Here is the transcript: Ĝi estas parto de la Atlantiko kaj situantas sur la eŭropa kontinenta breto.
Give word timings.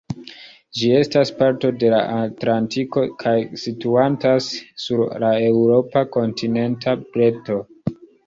Ĝi 0.77 0.87
estas 0.99 1.31
parto 1.41 1.69
de 1.83 1.91
la 1.93 1.99
Atlantiko 2.13 3.03
kaj 3.25 3.35
situantas 3.65 4.49
sur 4.85 5.05
la 5.25 5.31
eŭropa 5.51 6.03
kontinenta 6.17 6.97
breto. 7.13 7.63